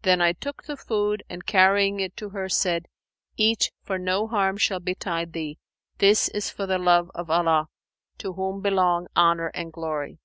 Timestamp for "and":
1.28-1.44, 9.48-9.70